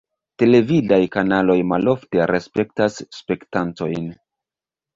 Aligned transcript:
Televidaj 0.43 0.99
kanaloj 1.15 1.57
malofte 1.73 2.29
respektas 2.33 2.99
spektantojn. 3.21 4.13